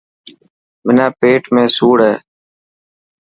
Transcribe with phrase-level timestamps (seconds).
[0.85, 2.13] منا پيٽ ۾ سوڙ هي.